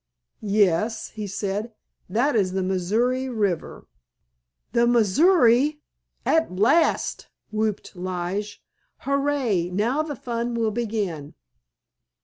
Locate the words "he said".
1.09-1.73